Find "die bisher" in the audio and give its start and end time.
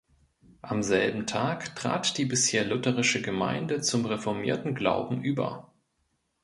2.17-2.65